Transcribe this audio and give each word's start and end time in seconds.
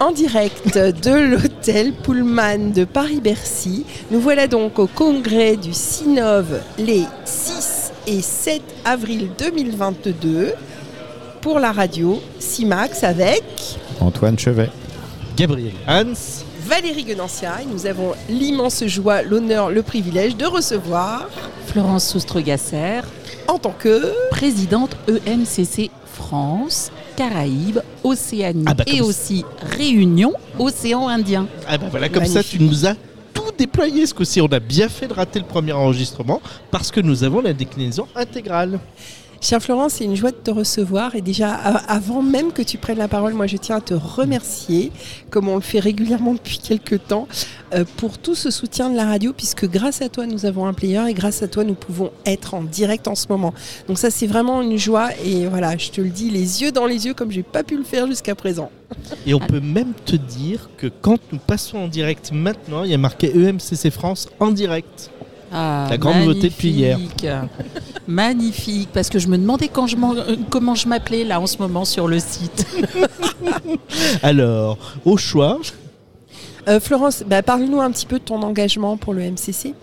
en 0.00 0.12
direct 0.12 0.76
de 0.78 1.10
l'hôtel 1.10 1.92
Pullman 1.92 2.72
de 2.74 2.84
Paris-Bercy. 2.84 3.84
Nous 4.10 4.18
voilà 4.18 4.46
donc 4.46 4.78
au 4.78 4.86
congrès 4.86 5.56
du 5.56 5.74
CINOV 5.74 6.60
les 6.78 7.04
6 7.26 7.92
et 8.06 8.22
7 8.22 8.62
avril 8.86 9.28
2022 9.38 10.54
pour 11.42 11.60
la 11.60 11.70
radio 11.70 12.20
CIMAX 12.38 13.04
avec 13.04 13.44
Antoine 14.00 14.38
Chevet. 14.38 14.70
Gabriel 15.36 15.72
Hans. 15.86 16.44
Valérie 16.66 17.04
Guenancia 17.04 17.60
et 17.62 17.66
nous 17.66 17.86
avons 17.86 18.12
l'immense 18.28 18.84
joie, 18.86 19.22
l'honneur, 19.22 19.70
le 19.70 19.82
privilège 19.82 20.36
de 20.36 20.46
recevoir 20.46 21.28
Florence 21.66 22.08
Soustregasser, 22.08 23.00
en 23.48 23.58
tant 23.58 23.74
que 23.78 24.12
présidente 24.30 24.96
EMCC 25.08 25.90
France, 26.04 26.90
Caraïbes, 27.20 27.80
Océanie 28.02 28.64
Ah 28.66 28.72
bah, 28.72 28.84
et 28.86 29.02
aussi 29.02 29.44
Réunion, 29.76 30.32
Océan 30.58 31.06
Indien. 31.06 31.46
Ah 31.68 31.76
bah 31.76 31.88
voilà, 31.90 32.08
comme 32.08 32.24
ça 32.24 32.42
tu 32.42 32.58
nous 32.58 32.86
as 32.86 32.94
tout 33.34 33.52
déployé 33.58 34.06
ce 34.06 34.14
coup-ci. 34.14 34.40
On 34.40 34.46
a 34.46 34.58
bien 34.58 34.88
fait 34.88 35.06
de 35.06 35.12
rater 35.12 35.38
le 35.38 35.44
premier 35.44 35.72
enregistrement 35.72 36.40
parce 36.70 36.90
que 36.90 36.98
nous 36.98 37.22
avons 37.22 37.42
la 37.42 37.52
déclinaison 37.52 38.06
intégrale. 38.16 38.80
Chère 39.42 39.62
Florence, 39.62 39.94
c'est 39.94 40.04
une 40.04 40.16
joie 40.16 40.32
de 40.32 40.36
te 40.36 40.50
recevoir 40.50 41.14
et 41.14 41.22
déjà 41.22 41.54
avant 41.54 42.20
même 42.20 42.52
que 42.52 42.60
tu 42.60 42.76
prennes 42.76 42.98
la 42.98 43.08
parole, 43.08 43.32
moi 43.32 43.46
je 43.46 43.56
tiens 43.56 43.76
à 43.76 43.80
te 43.80 43.94
remercier, 43.94 44.92
comme 45.30 45.48
on 45.48 45.54
le 45.54 45.62
fait 45.62 45.80
régulièrement 45.80 46.34
depuis 46.34 46.58
quelques 46.58 47.06
temps, 47.06 47.26
euh, 47.72 47.86
pour 47.96 48.18
tout 48.18 48.34
ce 48.34 48.50
soutien 48.50 48.90
de 48.90 48.96
la 48.96 49.06
radio, 49.06 49.32
puisque 49.32 49.66
grâce 49.66 50.02
à 50.02 50.10
toi 50.10 50.26
nous 50.26 50.44
avons 50.44 50.66
un 50.66 50.74
player 50.74 51.08
et 51.08 51.14
grâce 51.14 51.42
à 51.42 51.48
toi 51.48 51.64
nous 51.64 51.74
pouvons 51.74 52.10
être 52.26 52.52
en 52.52 52.62
direct 52.62 53.08
en 53.08 53.14
ce 53.14 53.28
moment. 53.30 53.54
Donc 53.88 53.98
ça 53.98 54.10
c'est 54.10 54.26
vraiment 54.26 54.60
une 54.60 54.76
joie 54.76 55.08
et 55.24 55.46
voilà, 55.46 55.74
je 55.78 55.90
te 55.90 56.02
le 56.02 56.10
dis 56.10 56.28
les 56.28 56.60
yeux 56.60 56.70
dans 56.70 56.84
les 56.84 57.06
yeux 57.06 57.14
comme 57.14 57.30
j'ai 57.30 57.42
pas 57.42 57.62
pu 57.62 57.78
le 57.78 57.84
faire 57.84 58.06
jusqu'à 58.06 58.34
présent. 58.34 58.70
Et 59.24 59.32
on 59.32 59.40
peut 59.40 59.60
même 59.60 59.94
te 60.04 60.16
dire 60.16 60.68
que 60.76 60.88
quand 60.88 61.18
nous 61.32 61.38
passons 61.38 61.78
en 61.78 61.88
direct 61.88 62.30
maintenant, 62.32 62.84
il 62.84 62.90
y 62.90 62.94
a 62.94 62.98
marqué 62.98 63.34
EMCC 63.34 63.90
France 63.90 64.28
en 64.38 64.50
direct. 64.50 65.10
Ah, 65.52 65.86
La 65.90 65.98
grande 65.98 66.18
nouveauté 66.18 66.48
depuis 66.48 66.70
hier. 66.70 66.96
magnifique. 66.98 67.26
Magnifique, 68.06 68.88
parce 68.92 69.08
que 69.08 69.18
je 69.18 69.28
me 69.28 69.36
demandais 69.38 69.68
quand 69.68 69.86
je 69.86 69.96
m'en- 69.96 70.14
euh, 70.16 70.36
comment 70.48 70.74
je 70.74 70.86
m'appelais 70.88 71.24
là 71.24 71.40
en 71.40 71.46
ce 71.46 71.58
moment 71.58 71.84
sur 71.84 72.06
le 72.08 72.18
site. 72.20 72.66
Alors, 74.22 74.78
au 75.04 75.16
choix, 75.16 75.58
Euh, 76.68 76.78
Florence, 76.78 77.24
bah, 77.26 77.42
parle-nous 77.42 77.80
un 77.80 77.90
petit 77.90 78.04
peu 78.06 78.18
de 78.18 78.24
ton 78.24 78.42
engagement 78.42 78.96
pour 78.98 79.14
le 79.14 79.22
MCC. 79.22 79.74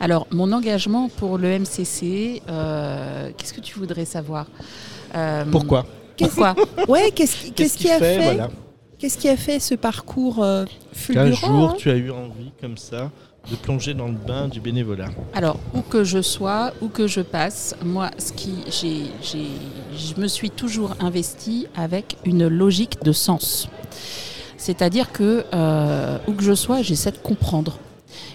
Alors, 0.00 0.26
mon 0.30 0.52
engagement 0.52 1.08
pour 1.08 1.38
le 1.38 1.48
MCC, 1.58 2.42
euh, 2.48 3.30
qu'est-ce 3.36 3.54
que 3.54 3.60
tu 3.62 3.78
voudrais 3.78 4.04
savoir? 4.04 4.46
Euh, 5.16 5.44
pourquoi? 5.50 5.86
Pourquoi? 6.18 6.54
Ouais, 6.88 7.10
qu'est-ce 7.10 7.78
qui, 7.78 7.90
a 7.90 7.98
fait, 7.98 8.22
voilà. 8.22 8.50
qu'est-ce 8.98 9.16
qui 9.16 9.28
a 9.30 9.36
fait 9.36 9.58
ce 9.60 9.74
parcours 9.74 10.42
euh, 10.42 10.66
Qu'un 10.66 10.70
fulgurant 10.92 11.34
jour 11.34 11.70
hein? 11.70 11.74
tu 11.78 11.90
as 11.90 11.96
eu 11.96 12.10
envie 12.10 12.52
comme 12.60 12.76
ça 12.76 13.10
de 13.50 13.56
plonger 13.56 13.94
dans 13.94 14.08
le 14.08 14.14
bain 14.14 14.48
du 14.48 14.60
bénévolat. 14.60 15.08
Alors, 15.34 15.58
où 15.74 15.80
que 15.80 16.04
je 16.04 16.20
sois, 16.20 16.72
où 16.82 16.88
que 16.88 17.06
je 17.06 17.20
passe, 17.20 17.74
moi, 17.84 18.10
ce 18.18 18.32
qui, 18.32 18.64
j'ai, 18.70 19.10
je 19.96 20.20
me 20.20 20.26
suis 20.26 20.50
toujours 20.50 20.94
investie 21.00 21.66
avec 21.74 22.16
une 22.24 22.46
logique 22.46 23.02
de 23.02 23.12
sens. 23.12 23.68
C'est-à-dire 24.56 25.12
que 25.12 25.44
euh, 25.54 26.18
où 26.26 26.32
que 26.32 26.42
je 26.42 26.54
sois, 26.54 26.82
j'essaie 26.82 27.12
de 27.12 27.18
comprendre. 27.18 27.78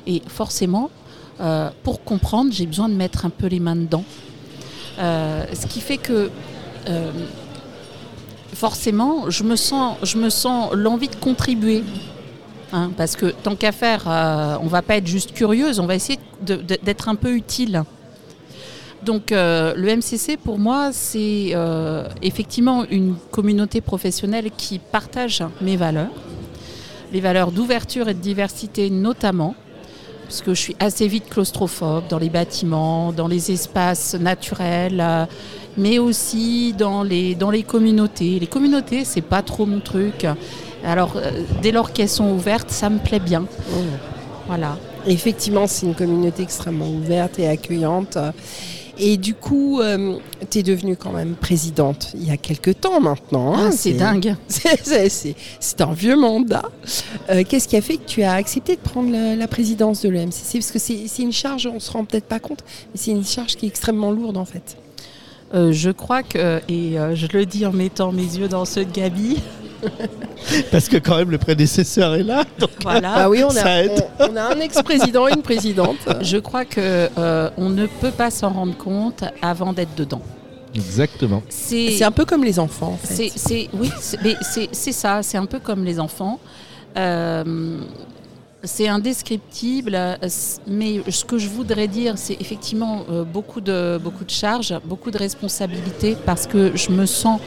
Et 0.08 0.22
forcément, 0.28 0.90
euh, 1.40 1.70
pour 1.84 2.04
comprendre, 2.04 2.52
j'ai 2.52 2.66
besoin 2.66 2.90
de 2.90 2.96
mettre 2.96 3.26
un 3.26 3.30
peu 3.30 3.48
les 3.48 3.60
mains 3.60 3.76
dedans. 3.76 4.06
Euh, 5.00 5.46
ce 5.54 5.68
qui 5.68 5.82
fait 5.82 5.98
que 5.98 6.32
forcément, 8.54 9.30
je 9.30 9.44
me 9.44 9.56
sens 10.30 10.74
l'envie 10.74 11.10
de 11.10 11.16
contribuer. 11.16 11.84
Hein, 12.74 12.92
parce 12.98 13.16
que 13.16 13.28
tant 13.28 13.56
qu'à 13.56 13.72
faire, 13.72 14.06
euh, 14.08 14.58
on 14.62 14.68
va 14.68 14.82
pas 14.82 14.98
être 14.98 15.06
juste 15.06 15.32
curieuse, 15.34 15.80
on 15.80 15.86
va 15.86 15.94
essayer 15.94 16.20
d'être 16.42 17.08
un 17.08 17.14
peu 17.14 17.36
utile. 17.36 17.84
Donc 19.04 19.32
euh, 19.32 19.74
le 19.76 19.96
MCC 19.98 20.38
pour 20.38 20.58
moi 20.58 20.92
c'est 20.92 21.52
euh, 21.54 22.08
effectivement 22.22 22.86
une 22.90 23.16
communauté 23.32 23.82
professionnelle 23.82 24.50
qui 24.56 24.80
partage 24.80 25.44
mes 25.62 25.76
valeurs, 25.76 26.12
les 27.12 27.20
valeurs 27.20 27.52
d'ouverture 27.52 28.08
et 28.10 28.14
de 28.14 28.20
diversité 28.20 28.90
notamment, 28.90 29.56
parce 30.24 30.42
que 30.42 30.54
je 30.54 30.60
suis 30.60 30.76
assez 30.80 31.08
vite 31.08 31.30
claustrophobe 31.30 32.06
dans 32.10 32.18
les 32.18 32.30
bâtiments, 32.30 33.12
dans 33.12 33.28
les 33.28 33.52
espaces 33.52 34.16
naturels, 34.16 35.00
euh, 35.00 35.26
mais 35.78 36.00
aussi 36.00 36.74
dans 36.74 37.04
les, 37.04 37.36
dans 37.36 37.52
les 37.52 37.64
communautés. 37.64 38.40
Les 38.40 38.48
communautés 38.48 39.04
c'est 39.04 39.22
pas 39.22 39.44
trop 39.44 39.66
mon 39.66 39.82
truc. 39.82 40.26
Alors 40.86 41.14
euh, 41.16 41.32
dès 41.62 41.72
lors 41.72 41.94
qu'elles 41.94 42.10
sont 42.10 42.32
ouvertes, 42.32 42.72
ça 42.72 42.90
me 42.90 43.00
plaît 43.00 43.20
bien. 43.20 43.46
Voilà. 44.48 44.78
Effectivement, 45.08 45.68
c'est 45.68 45.86
une 45.86 45.96
communauté 45.96 46.44
extrêmement 46.44 46.90
ouverte 46.90 47.40
et 47.40 47.48
accueillante. 47.48 48.18
Et 49.00 49.18
du 49.18 49.34
coup, 49.34 49.82
tu 50.52 50.60
es 50.60 50.64
devenue 50.64 50.96
quand 50.96 51.12
même 51.12 51.34
présidente 51.34 52.12
il 52.14 52.28
y 52.28 52.32
a 52.32 52.38
quelques 52.38 52.80
temps 52.80 53.02
maintenant. 53.02 53.56
hein. 53.56 53.70
Ah, 53.70 53.76
c'est 53.76 53.94
dingue. 53.94 54.36
C'est- 54.48 55.82
un 55.82 55.94
vieux 55.94 56.16
mandat. 56.16 56.62
Euh, 57.32 57.44
Qu'est-ce 57.48 57.68
qui 57.68 57.76
a 57.76 57.82
fait 57.82 57.98
que 57.98 58.06
tu 58.06 58.22
as 58.22 58.34
accepté 58.34 58.76
de 58.76 58.82
prendre 58.82 59.12
la, 59.12 59.36
la 59.36 59.48
présidence 59.48 60.04
de 60.04 60.10
l'EMCC 60.10 60.60
Parce 60.60 60.72
que 60.72 60.78
c'est 60.80 61.08
une 61.24 61.32
charge, 61.34 61.68
on 61.74 61.80
se 61.80 61.90
rend 61.92 62.06
peut-être 62.06 62.26
pas 62.28 62.40
compte, 62.40 62.64
mais 62.94 63.00
c'est 63.00 63.12
une 63.12 63.26
charge 63.26 63.56
qui 63.56 63.66
est 63.66 63.70
extrêmement 63.70 64.12
lourde 64.12 64.38
en 64.38 64.46
fait. 64.46 64.78
Euh, 65.56 65.72
je 65.72 65.90
crois 65.90 66.22
que, 66.24 66.62
et 66.70 67.00
euh, 67.00 67.16
je 67.16 67.26
le 67.34 67.46
dis 67.48 67.66
en 67.66 67.72
mettant 67.72 68.12
mes 68.12 68.22
yeux 68.22 68.48
dans 68.48 68.66
ceux 68.66 68.86
de 68.86 68.92
Gabi, 68.92 69.38
Parce 70.72 70.88
que 70.90 70.98
quand 70.98 71.18
même 71.18 71.32
le 71.32 71.38
prédécesseur 71.38 72.16
est 72.16 72.24
là. 72.24 72.44
donc- 72.60 72.70
voilà. 72.82 73.14
Ah 73.16 73.30
oui, 73.30 73.44
on 73.44 73.50
ça 73.50 73.66
a, 73.66 73.82
aide. 73.84 74.06
on, 74.20 74.32
on 74.32 74.36
a 74.36 74.54
un 74.54 74.60
ex-président 74.60 75.28
et 75.28 75.34
une 75.34 75.42
présidente. 75.42 75.98
Je 76.22 76.38
crois 76.38 76.66
que 76.66 77.10
euh, 77.18 77.50
on 77.58 77.70
ne 77.70 77.86
peut 77.88 78.12
pas 78.12 78.32
s'en 78.32 78.50
rendre 78.50 78.76
compte 78.78 79.24
avant 79.42 79.74
d'être 79.74 79.96
dedans. 79.96 80.22
Exactement. 80.76 81.44
C'est, 81.50 82.04
un 82.04 82.12
peu 82.12 82.26
comme 82.26 82.44
les 82.44 82.58
enfants 82.60 82.94
en 82.94 83.08
fait. 83.08 83.32
c'est, 83.36 83.70
oui, 83.74 83.92
c'est, 84.00 84.22
mais 84.24 84.36
c'est, 84.42 84.70
c'est 84.72 84.92
ça. 84.92 85.22
C'est 85.22 85.38
un 85.38 85.46
peu 85.46 85.60
comme 85.60 85.84
les 85.84 86.00
enfants. 86.00 86.40
Euh, 86.98 87.78
c'est 88.64 88.88
indescriptible, 88.88 89.94
euh, 89.94 90.16
mais 90.68 91.02
ce 91.10 91.26
que 91.26 91.38
je 91.38 91.50
voudrais 91.50 91.88
dire, 91.88 92.14
c'est 92.18 92.38
effectivement 92.40 93.06
beaucoup 93.32 93.60
de 93.62 94.00
beaucoup 94.02 94.24
de 94.24 94.30
charges, 94.32 94.74
beaucoup 94.86 95.12
de 95.12 95.18
responsabilités, 95.18 96.16
parce 96.26 96.48
que 96.48 96.72
je 96.76 96.90
me 96.90 97.06
sens 97.06 97.40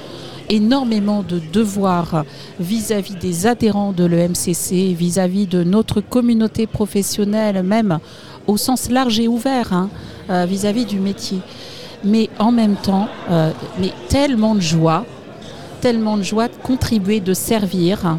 énormément 0.48 1.22
de 1.22 1.40
devoirs 1.52 2.24
vis-à-vis 2.60 3.14
des 3.16 3.46
adhérents 3.46 3.92
de 3.92 4.04
l'EMCC, 4.04 4.94
vis-à-vis 4.94 5.46
de 5.46 5.64
notre 5.64 6.00
communauté 6.00 6.66
professionnelle, 6.66 7.62
même 7.62 7.98
au 8.46 8.56
sens 8.56 8.90
large 8.90 9.18
et 9.20 9.28
ouvert, 9.28 9.72
hein, 9.72 9.88
euh, 10.30 10.46
vis-à-vis 10.48 10.84
du 10.84 10.98
métier. 10.98 11.38
Mais 12.04 12.30
en 12.38 12.52
même 12.52 12.76
temps, 12.76 13.08
euh, 13.30 13.50
tellement 14.08 14.54
de 14.54 14.60
joie, 14.60 15.04
tellement 15.80 16.16
de 16.16 16.22
joie 16.22 16.48
de 16.48 16.56
contribuer, 16.62 17.20
de 17.20 17.34
servir, 17.34 18.18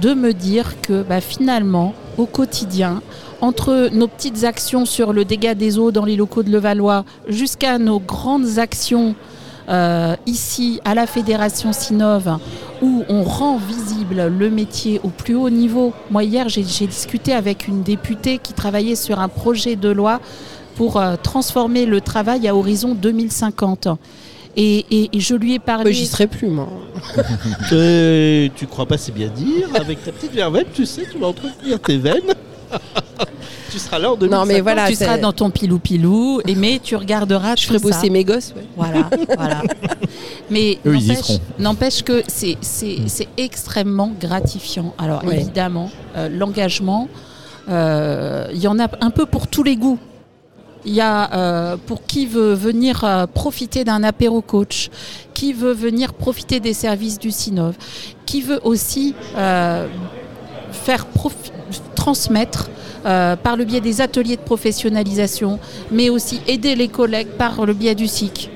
de 0.00 0.14
me 0.14 0.32
dire 0.32 0.80
que 0.80 1.02
bah, 1.02 1.20
finalement, 1.20 1.94
au 2.18 2.26
quotidien, 2.26 3.02
entre 3.40 3.88
nos 3.92 4.06
petites 4.06 4.44
actions 4.44 4.84
sur 4.84 5.12
le 5.12 5.24
dégât 5.24 5.54
des 5.54 5.78
eaux 5.78 5.92
dans 5.92 6.04
les 6.04 6.16
locaux 6.16 6.42
de 6.42 6.50
Levallois, 6.50 7.04
jusqu'à 7.28 7.78
nos 7.78 7.98
grandes 7.98 8.58
actions 8.58 9.14
euh, 9.68 10.16
ici 10.26 10.80
à 10.84 10.94
la 10.94 11.06
Fédération 11.06 11.72
Sinov, 11.72 12.38
où 12.82 13.04
on 13.08 13.22
rend 13.22 13.56
visible 13.58 14.26
le 14.28 14.50
métier 14.50 15.00
au 15.04 15.08
plus 15.08 15.34
haut 15.34 15.50
niveau. 15.50 15.92
Moi, 16.10 16.24
hier, 16.24 16.48
j'ai 16.48 16.62
discuté 16.62 17.32
avec 17.32 17.68
une 17.68 17.82
députée 17.82 18.38
qui 18.38 18.52
travaillait 18.52 18.96
sur 18.96 19.20
un 19.20 19.28
projet 19.28 19.76
de 19.76 19.88
loi 19.90 20.20
pour 20.76 20.96
euh, 20.96 21.16
transformer 21.22 21.86
le 21.86 22.00
travail 22.00 22.48
à 22.48 22.54
horizon 22.56 22.94
2050. 22.94 23.88
Et, 24.56 24.84
et- 24.90 25.10
et 25.16 25.20
je 25.20 25.34
lui 25.36 25.54
ai 25.54 25.58
parlé. 25.60 25.84
Moi, 25.84 25.92
J'y 25.92 26.06
serais 26.06 26.26
plus 26.26 26.48
moi. 26.48 26.68
Tu 27.70 28.66
crois 28.66 28.86
pas 28.86 28.98
c'est 28.98 29.12
bien 29.12 29.28
dire 29.28 29.68
Avec 29.74 30.02
ta 30.02 30.10
petite 30.12 30.32
verveine, 30.32 30.64
tu 30.74 30.86
sais, 30.86 31.06
tu 31.10 31.18
vas 31.18 31.28
entretenir 31.28 31.78
tes 31.80 31.98
veines. 31.98 32.34
tu 33.70 33.78
seras 33.78 33.98
là 33.98 34.12
en 34.12 34.16
2050. 34.16 34.30
Non 34.48 34.52
mais 34.52 34.60
voilà, 34.60 34.88
tu 34.88 34.94
seras 34.94 35.18
dans 35.18 35.32
ton 35.32 35.50
pilou-pilou, 35.50 36.40
et 36.46 36.54
mais 36.54 36.80
tu 36.82 36.96
regarderas 36.96 37.54
je 37.56 37.66
tout 37.68 37.74
ça. 37.74 37.78
bosser 37.80 38.10
mes 38.10 38.24
gosses. 38.24 38.52
ouais. 38.56 38.64
Voilà, 38.76 39.08
voilà. 39.36 39.62
Mais 40.50 40.78
n'empêche- 41.58 42.02
que 42.02 42.22
c'est 42.28 42.56
c'est- 42.60 42.98
c'est 43.06 43.28
extrêmement 43.36 44.12
gratifiant. 44.20 44.94
Alors 44.98 45.24
Ouais. 45.24 45.36
évidemment, 45.36 45.90
euh, 46.16 46.28
l'engagement, 46.28 47.08
euh, 47.68 48.48
il 48.52 48.58
y 48.60 48.66
en 48.68 48.78
a 48.78 48.88
un 49.00 49.10
peu 49.10 49.26
pour 49.26 49.46
tous 49.46 49.62
les 49.62 49.76
goûts. 49.76 49.98
Il 50.86 50.94
y 50.94 51.00
a 51.02 51.30
euh, 51.34 51.76
pour 51.86 52.04
qui 52.06 52.24
veut 52.26 52.54
venir 52.54 53.04
euh, 53.04 53.26
profiter 53.26 53.84
d'un 53.84 54.02
apéro 54.02 54.40
coach, 54.40 54.88
qui 55.34 55.52
veut 55.52 55.72
venir 55.74 56.14
profiter 56.14 56.58
des 56.58 56.72
services 56.72 57.18
du 57.18 57.30
Sinov, 57.30 57.74
qui 58.24 58.40
veut 58.40 58.60
aussi 58.64 59.14
euh, 59.36 59.86
faire 60.72 61.06
transmettre 62.00 62.70
euh, 63.04 63.36
par 63.36 63.56
le 63.56 63.64
biais 63.64 63.82
des 63.82 64.00
ateliers 64.00 64.36
de 64.36 64.40
professionnalisation, 64.52 65.58
mais 65.90 66.08
aussi 66.08 66.40
aider 66.46 66.74
les 66.74 66.88
collègues 66.88 67.32
par 67.36 67.66
le 67.66 67.74
biais 67.74 67.94
du 67.94 68.06
SIC. 68.06 68.50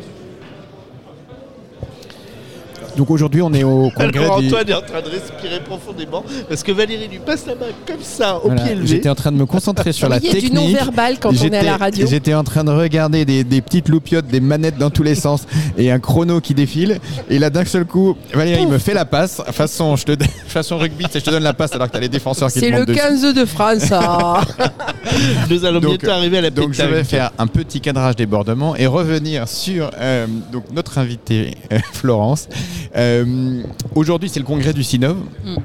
Donc 2.96 3.10
aujourd'hui, 3.10 3.42
on 3.42 3.52
est 3.52 3.64
au 3.64 3.90
congrès 3.96 4.24
Alors 4.24 4.40
du- 4.40 4.46
Antoine 4.48 4.68
est 4.68 4.74
en 4.74 4.80
train 4.82 5.00
de 5.02 5.08
respirer 5.08 5.60
profondément 5.64 6.24
parce 6.48 6.62
que 6.62 6.72
Valérie 6.72 7.08
lui 7.08 7.18
passe 7.18 7.46
la 7.46 7.54
main 7.54 7.66
comme 7.86 8.02
ça, 8.02 8.36
au 8.38 8.48
Voilà, 8.48 8.62
pied 8.62 8.74
levé. 8.74 8.86
J'étais 8.86 9.08
en 9.08 9.14
train 9.14 9.32
de 9.32 9.36
me 9.36 9.46
concentrer 9.46 9.92
sur 9.92 10.08
la 10.08 10.18
Il 10.18 10.24
y 10.24 10.28
a 10.30 10.32
du 10.34 10.40
technique. 10.40 10.54
non-verbal 10.54 11.18
quand 11.20 11.30
on 11.30 11.34
est 11.52 11.56
à 11.56 11.62
la 11.62 11.76
radio. 11.76 12.06
J'étais 12.08 12.34
en 12.34 12.44
train 12.44 12.64
de 12.64 12.70
regarder 12.70 13.24
des, 13.24 13.44
des 13.44 13.60
petites 13.60 13.88
loupiottes, 13.88 14.26
des 14.26 14.40
manettes 14.40 14.78
dans 14.78 14.90
tous 14.90 15.02
les 15.02 15.14
sens 15.14 15.42
et 15.76 15.90
un 15.90 15.98
chrono 15.98 16.40
qui 16.40 16.54
défile. 16.54 16.98
Et 17.28 17.38
là, 17.38 17.50
d'un 17.50 17.64
seul 17.64 17.84
coup, 17.84 18.16
Valérie 18.32 18.66
me 18.66 18.78
fait 18.78 18.94
la 18.94 19.04
passe. 19.04 19.42
Façon, 19.52 19.96
je 19.96 20.04
te, 20.04 20.24
façon 20.46 20.78
rugby, 20.78 21.06
c'est 21.10 21.20
je 21.20 21.24
te 21.24 21.30
donne 21.30 21.42
la 21.42 21.54
passe 21.54 21.72
alors 21.74 21.88
que 21.88 21.92
t'as 21.92 22.00
les 22.00 22.08
défenseurs 22.08 22.48
qui 22.48 22.54
te 22.60 22.64
C'est 22.64 22.70
le 22.70 22.78
montent 22.78 22.88
dessus. 22.88 23.00
15 23.00 23.34
de 23.34 23.44
France. 23.44 23.78
ça. 23.78 24.40
Nous 25.50 25.64
allons 25.64 25.80
Donc, 25.80 25.98
bientôt 26.00 26.10
arriver 26.10 26.38
à 26.38 26.42
la 26.42 26.50
Donc 26.50 26.72
je 26.72 26.82
vais 26.82 27.04
faire 27.04 27.30
un 27.38 27.46
petit 27.46 27.80
cadrage 27.80 28.16
débordement 28.16 28.76
et 28.76 28.86
revenir 28.86 29.48
sur 29.48 29.90
euh, 29.98 30.26
donc 30.52 30.64
notre 30.72 30.98
invitée 30.98 31.56
euh, 31.72 31.78
Florence. 31.92 32.48
Euh, 32.96 33.62
Aujourd'hui 33.94 34.28
c'est 34.28 34.40
le 34.40 34.46
congrès 34.46 34.72
du 34.72 34.82
CINOV. 34.82 35.16
Mm. 35.44 35.56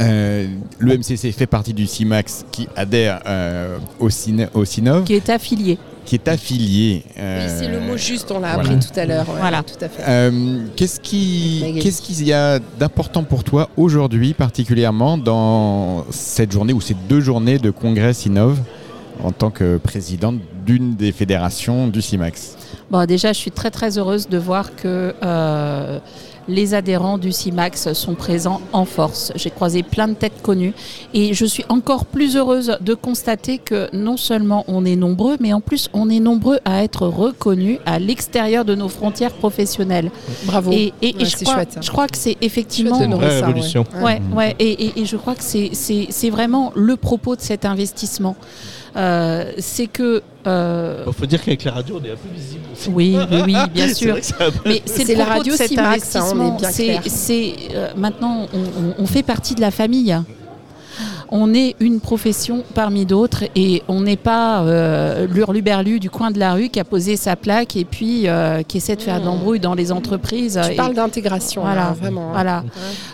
Euh, 0.00 0.46
le 0.78 0.96
MCC 0.96 1.32
fait 1.32 1.46
partie 1.46 1.74
du 1.74 1.86
CIMAX 1.88 2.44
qui 2.52 2.68
adhère 2.76 3.20
euh, 3.26 3.78
au, 3.98 4.08
Cine- 4.10 4.48
au 4.54 4.64
CINOV, 4.64 5.02
qui 5.04 5.14
est 5.14 5.28
affilié. 5.28 5.76
qui 6.04 6.14
est 6.14 6.28
affilié. 6.28 7.02
Oui, 7.04 7.12
euh, 7.20 7.58
c'est 7.58 7.66
le 7.66 7.80
mot 7.80 7.96
juste, 7.96 8.30
on 8.30 8.38
l'a 8.38 8.54
voilà. 8.54 8.70
appris 8.70 8.86
tout 8.86 9.00
à 9.00 9.04
l'heure. 9.06 9.28
ouais, 9.28 9.34
Voilà. 9.40 9.64
Tout 9.64 9.84
à 9.84 9.88
fait. 9.88 10.02
euh, 10.06 10.60
Qu'est-ce 10.76 11.00
qu'il 11.00 12.24
y 12.24 12.32
a 12.32 12.60
d'important 12.78 13.24
pour 13.24 13.42
toi 13.42 13.70
aujourd'hui, 13.76 14.34
particulièrement 14.34 15.18
dans 15.18 16.04
cette 16.10 16.52
journée 16.52 16.72
ou 16.72 16.80
ces 16.80 16.94
deux 17.08 17.20
journées 17.20 17.58
de 17.58 17.72
congrès 17.72 18.12
Sinov 18.14 18.56
en 19.24 19.32
tant 19.32 19.50
que 19.50 19.78
présidente 19.78 20.38
d'une 20.64 20.94
des 20.94 21.10
fédérations 21.10 21.88
du 21.88 22.00
CIMAX 22.02 22.56
Bon, 22.88 23.04
déjà, 23.04 23.32
je 23.32 23.38
suis 23.38 23.50
très 23.50 23.72
très 23.72 23.98
heureuse 23.98 24.28
de 24.28 24.38
voir 24.38 24.76
que 24.76 25.12
euh, 25.24 25.98
les 26.48 26.74
adhérents 26.74 27.18
du 27.18 27.30
CIMAX 27.32 27.92
sont 27.92 28.14
présents 28.14 28.60
en 28.72 28.84
force. 28.84 29.32
J'ai 29.36 29.50
croisé 29.50 29.82
plein 29.82 30.08
de 30.08 30.14
têtes 30.14 30.40
connues 30.42 30.72
et 31.14 31.34
je 31.34 31.44
suis 31.44 31.64
encore 31.68 32.06
plus 32.06 32.36
heureuse 32.36 32.76
de 32.80 32.94
constater 32.94 33.58
que 33.58 33.88
non 33.94 34.16
seulement 34.16 34.64
on 34.66 34.84
est 34.84 34.96
nombreux, 34.96 35.36
mais 35.40 35.52
en 35.52 35.60
plus 35.60 35.88
on 35.92 36.08
est 36.08 36.20
nombreux 36.20 36.58
à 36.64 36.82
être 36.82 37.06
reconnus 37.06 37.78
à 37.86 37.98
l'extérieur 37.98 38.64
de 38.64 38.74
nos 38.74 38.88
frontières 38.88 39.32
professionnelles. 39.34 40.10
Bravo. 40.44 40.72
Et, 40.72 40.92
et- 41.02 41.10
et 41.10 41.14
Ouais, 41.18 41.24
je, 41.24 41.36
c'est 41.36 41.44
crois, 41.44 41.54
chouette, 41.54 41.78
je 41.82 41.90
crois 41.90 42.06
que 42.08 42.16
c'est 42.16 42.36
effectivement 42.40 43.00
une 43.02 43.14
vraie 43.14 43.40
ça, 43.40 43.46
révolution. 43.46 43.84
ouais. 43.96 44.02
Ouais, 44.02 44.20
ouais, 44.34 44.56
et, 44.58 44.86
et- 44.86 45.00
et 45.00 45.04
je 45.04 45.16
crois 45.16 45.34
que 45.34 45.42
c'est 45.44 46.30
vraiment 46.30 46.72
le 46.74 46.96
propos 46.96 47.36
de 47.36 47.40
cet 47.42 47.64
investissement. 47.64 48.36
Euh, 48.96 49.52
c'est 49.58 49.86
que. 49.86 50.22
euh, 50.46 51.04
Il 51.06 51.12
faut 51.12 51.26
dire 51.26 51.42
qu'avec 51.42 51.64
la 51.64 51.72
radio, 51.72 52.00
on 52.00 52.04
est 52.04 52.10
un 52.12 52.16
peu 52.16 52.28
visible. 52.34 52.62
aussi. 52.72 52.88
oui, 52.90 53.16
oui, 53.30 53.42
oui, 53.46 53.54
bien 53.74 53.88
C'est 53.88 53.94
sûr. 53.94 54.16
c'est 54.22 54.40
un 54.42 54.50
Mais 54.64 54.82
c'est 54.86 55.04
C'est 55.04 55.14
la 55.14 55.24
radio 55.24 55.52
hein, 55.52 55.56
on 55.58 55.84
est 55.84 55.86
investissement. 55.94 56.56
bien 56.56 56.70
C'est- 56.70 56.84
clair. 56.86 57.02
c'est, 57.06 57.54
euh, 57.74 57.88
maintenant, 57.96 58.46
on, 58.52 58.58
on- 58.58 58.94
on 59.02 59.06
fait 59.06 59.22
partie 59.22 59.54
de 59.54 59.60
la 59.60 59.70
famille. 59.70 60.16
On 61.30 61.52
est 61.52 61.76
une 61.80 62.00
profession 62.00 62.64
parmi 62.74 63.04
d'autres 63.04 63.44
et 63.54 63.82
on 63.88 64.00
n'est 64.00 64.16
pas 64.16 64.62
euh, 64.62 65.26
l'hurluberlu 65.26 66.00
du 66.00 66.08
coin 66.10 66.30
de 66.30 66.38
la 66.38 66.54
rue 66.54 66.70
qui 66.70 66.80
a 66.80 66.84
posé 66.84 67.16
sa 67.16 67.36
plaque 67.36 67.76
et 67.76 67.84
puis 67.84 68.28
euh, 68.28 68.62
qui 68.62 68.78
essaie 68.78 68.96
de 68.96 69.02
faire 69.02 69.20
de 69.20 69.26
l'embrouille 69.26 69.60
dans 69.60 69.74
les 69.74 69.92
entreprises. 69.92 70.58
Tu 70.64 70.72
Et- 70.72 70.76
parles 70.76 70.94
d'intégration, 70.94 71.62
Voilà. 71.62 71.80
là, 71.82 71.92
vraiment. 71.92 72.28
hein. 72.30 72.32
Voilà. 72.32 72.64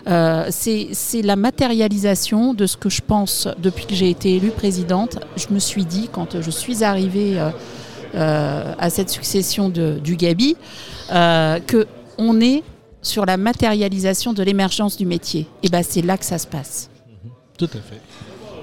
Euh, 0.08 0.46
c'est 0.50 1.22
la 1.22 1.36
matérialisation 1.36 2.54
de 2.54 2.66
ce 2.66 2.76
que 2.76 2.88
je 2.88 3.00
pense 3.06 3.48
depuis 3.58 3.86
que 3.86 3.94
j'ai 3.94 4.10
été 4.10 4.36
élue 4.36 4.50
présidente. 4.50 5.18
Je 5.36 5.46
me 5.52 5.58
suis 5.58 5.84
dit, 5.84 6.08
quand 6.12 6.40
je 6.40 6.50
suis 6.50 6.84
arrivée 6.84 7.36
euh, 8.14 8.72
à 8.78 8.90
cette 8.90 9.10
succession 9.10 9.68
de, 9.70 9.98
du 10.02 10.14
Gabi, 10.16 10.56
que 11.10 11.86
on 12.16 12.40
est 12.40 12.62
sur 13.02 13.26
la 13.26 13.36
matérialisation 13.36 14.32
de 14.32 14.42
l'émergence 14.44 14.96
du 14.96 15.04
métier. 15.04 15.46
Et 15.64 15.68
ben 15.68 15.82
c'est 15.82 16.00
là 16.00 16.16
que 16.16 16.24
ça 16.24 16.38
se 16.38 16.46
passe. 16.46 16.88
Tout 17.56 17.70
à 17.72 17.78
fait. 17.78 18.00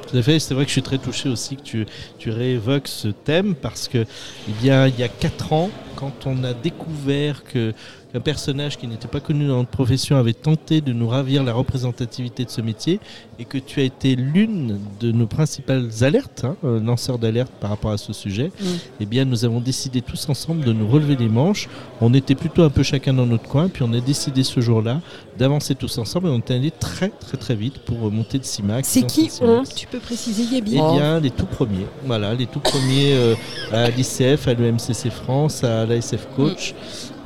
Tout 0.10 0.18
à 0.18 0.22
fait. 0.22 0.40
C'est 0.40 0.54
vrai 0.54 0.66
que 0.66 0.70
je 0.70 0.74
suis 0.74 0.82
très 0.82 0.98
touché 0.98 1.30
aussi 1.30 1.56
que 1.56 1.62
tu, 1.62 1.86
tu 2.20 2.30
réévoques 2.30 2.88
ce 2.88 3.08
thème 3.08 3.56
parce 3.56 3.88
que, 3.88 4.00
eh 4.00 4.52
il 4.62 4.66
y 4.66 4.70
a 4.72 5.08
quatre 5.08 5.54
ans, 5.54 5.70
quand 5.96 6.26
on 6.26 6.44
a 6.44 6.54
découvert 6.54 7.44
que 7.44 7.74
qu'un 8.12 8.20
personnage 8.20 8.78
qui 8.78 8.88
n'était 8.88 9.08
pas 9.08 9.20
connu 9.20 9.48
dans 9.48 9.58
notre 9.58 9.70
profession 9.70 10.18
avait 10.18 10.34
tenté 10.34 10.82
de 10.82 10.94
nous 10.94 11.08
ravir 11.08 11.44
la 11.44 11.54
représentativité 11.54 12.46
de 12.46 12.50
ce 12.50 12.62
métier 12.62 13.00
et 13.40 13.46
que 13.46 13.58
tu 13.58 13.80
as 13.80 13.84
été 13.84 14.16
l'une 14.16 14.80
de 15.00 15.12
nos 15.12 15.28
principales 15.28 15.90
alertes, 16.02 16.44
hein, 16.44 16.56
euh, 16.64 16.80
lanceurs 16.80 17.18
d'alerte 17.20 17.52
par 17.60 17.70
rapport 17.70 17.92
à 17.92 17.98
ce 17.98 18.14
sujet, 18.14 18.52
Mm. 18.60 18.66
eh 19.02 19.06
bien, 19.06 19.26
nous 19.26 19.46
avons 19.46 19.60
décidé 19.60 20.02
tous 20.02 20.28
ensemble 20.30 20.64
de 20.66 20.74
nous 20.74 20.88
relever 20.88 21.16
les 21.16 21.30
manches. 21.30 21.70
On 22.02 22.14
était 22.14 22.36
plutôt 22.36 22.64
un 22.64 22.70
peu 22.70 22.84
chacun 22.84 23.14
dans 23.14 23.26
notre 23.26 23.48
coin, 23.48 23.68
puis 23.70 23.84
on 23.84 23.94
a 23.94 24.00
décidé 24.00 24.44
ce 24.44 24.60
jour-là 24.60 25.02
d'avancer 25.38 25.76
tous 25.76 25.98
ensemble 25.98 26.28
et 26.28 26.32
on 26.32 26.38
est 26.38 26.52
allé 26.52 26.72
très 26.72 27.10
très 27.10 27.38
très 27.38 27.56
vite 27.56 27.80
pour 27.80 28.12
monter 28.12 28.38
de 28.38 28.44
CIMAX. 28.44 28.88
C'est 28.88 29.04
qui 29.04 29.30
on. 29.42 29.64
Tu 29.64 29.88
peux 29.88 30.00
préciser, 30.00 30.44
Gabi 30.54 30.72
Eh 30.76 30.96
bien, 30.98 31.20
les 31.20 31.32
tout 31.32 31.46
premiers. 31.46 31.86
Voilà, 32.06 32.34
les 32.34 32.46
tout 32.48 32.60
premiers 32.60 33.14
euh, 33.14 33.36
à 33.72 33.90
l'ICF, 33.90 34.48
à 34.48 34.54
l'EMCC 34.54 35.10
France, 35.10 35.64
à 35.64 35.86
l'ASF 35.86 36.28
Coach 36.36 36.74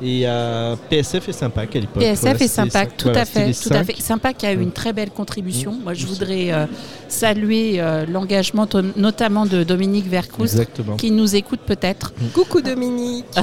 et 0.02 0.26
à 0.26 0.76
PSF 0.90 1.28
et 1.28 1.32
Sympac 1.32 1.74
à 1.76 1.80
l'époque. 1.80 2.02
PSF 2.02 2.20
Voilà, 2.22 2.44
et 2.44 2.48
Sympac, 2.48 2.96
tout 2.96 3.04
voilà, 3.04 3.20
à 3.22 3.24
fait, 3.24 3.52
tout 3.52 3.72
à 3.72 3.84
fait. 3.84 4.00
Sympac 4.00 4.44
a 4.44 4.52
eu 4.52 4.56
Mm. 4.56 4.62
une 4.62 4.72
très 4.72 4.92
belle 4.92 5.10
contribution. 5.10 5.72
Mm. 5.72 5.82
Moi, 5.82 5.94
je 5.94 6.06
voudrais 6.06 6.52
euh, 6.52 6.66
saluer 7.08 7.80
euh, 7.80 8.04
l'engagement 8.06 8.66
notamment 8.96 9.46
de 9.46 9.62
Dominique 9.62 10.06
Exactement. 10.40 10.96
qui 10.96 11.10
nous 11.10 11.36
écoute 11.36 11.60
peut-être. 11.66 12.12
Coucou 12.34 12.60
Dominique. 12.60 13.26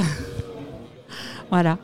Voilà. 1.50 1.78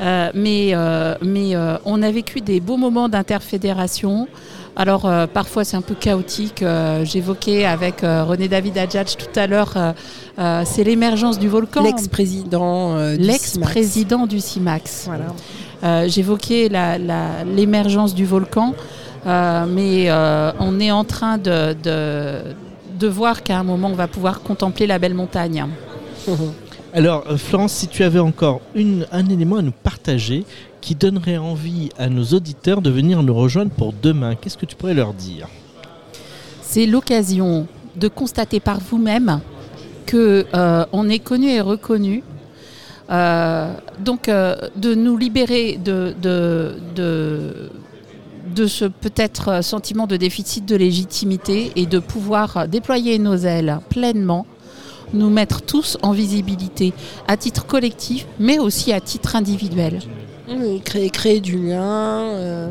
Euh, 0.00 0.30
mais 0.34 0.70
euh, 0.74 1.14
mais 1.22 1.54
euh, 1.54 1.76
on 1.84 2.02
a 2.02 2.10
vécu 2.10 2.40
des 2.40 2.60
beaux 2.60 2.76
moments 2.76 3.08
d'interfédération. 3.08 4.28
Alors 4.76 5.04
euh, 5.04 5.26
parfois 5.26 5.64
c'est 5.64 5.76
un 5.76 5.82
peu 5.82 5.94
chaotique. 5.94 6.62
Euh, 6.62 7.04
J'évoquais 7.04 7.64
avec 7.64 8.02
euh, 8.04 8.24
René 8.24 8.48
David 8.48 8.78
Adjadj 8.78 9.16
tout 9.16 9.38
à 9.38 9.46
l'heure, 9.46 9.74
c'est 10.64 10.84
l'émergence 10.84 11.38
du 11.38 11.48
volcan. 11.48 11.82
L'ex-président 11.82 13.12
du 13.16 13.18
L'ex-président 13.22 14.26
du 14.26 14.40
CIMAX. 14.40 15.06
Voilà. 15.06 16.06
J'évoquais 16.08 16.70
l'émergence 17.56 18.14
du 18.14 18.24
volcan, 18.24 18.74
mais 19.26 20.10
on 20.60 20.80
est 20.80 20.90
en 20.90 21.04
train 21.04 21.36
de, 21.38 21.74
de, 21.82 22.38
de 22.98 23.06
voir 23.08 23.42
qu'à 23.42 23.58
un 23.58 23.64
moment 23.64 23.88
on 23.88 23.94
va 23.96 24.08
pouvoir 24.08 24.40
contempler 24.42 24.86
la 24.86 24.98
belle 24.98 25.14
montagne. 25.14 25.66
Alors, 26.92 27.24
Florence, 27.36 27.72
si 27.72 27.86
tu 27.86 28.02
avais 28.02 28.18
encore 28.18 28.60
une- 28.74 29.06
un 29.12 29.24
élément 29.28 29.56
à 29.56 29.62
nous 29.62 29.70
partager 29.70 30.44
qui 30.80 30.94
donnerait 30.94 31.36
envie 31.36 31.90
à 31.98 32.08
nos 32.08 32.24
auditeurs 32.24 32.82
de 32.82 32.90
venir 32.90 33.22
nous 33.22 33.34
rejoindre 33.34 33.70
pour 33.70 33.92
demain, 33.92 34.34
qu'est-ce 34.34 34.58
que 34.58 34.66
tu 34.66 34.76
pourrais 34.76 34.94
leur 34.94 35.12
dire? 35.14 35.48
C'est 36.62 36.86
l'occasion 36.86 37.66
de 37.96 38.08
constater 38.08 38.60
par 38.60 38.78
vous-même 38.80 39.40
que 40.06 40.46
euh, 40.54 40.84
on 40.92 41.08
est 41.08 41.18
connu 41.18 41.48
et 41.48 41.60
reconnu. 41.60 42.22
Euh, 43.10 43.74
donc 43.98 44.28
euh, 44.28 44.56
de 44.76 44.94
nous 44.94 45.16
libérer 45.16 45.76
de, 45.76 46.14
ce 48.66 48.84
peut-être 48.84 49.64
sentiment 49.64 50.06
de 50.06 50.16
déficit 50.16 50.64
de 50.64 50.76
légitimité 50.76 51.72
et 51.74 51.86
de 51.86 51.98
pouvoir 51.98 52.68
déployer 52.68 53.18
nos 53.18 53.36
ailes 53.36 53.80
pleinement, 53.88 54.46
nous 55.12 55.30
mettre 55.30 55.62
tous 55.62 55.98
en 56.02 56.12
visibilité 56.12 56.92
à 57.26 57.36
titre 57.36 57.66
collectif, 57.66 58.26
mais 58.38 58.58
aussi 58.58 58.92
à 58.92 59.00
titre 59.00 59.34
individuel. 59.34 59.98
Créer, 60.84 61.10
créer 61.10 61.40
du 61.40 61.56
lien, 61.58 61.80
euh, 61.82 62.70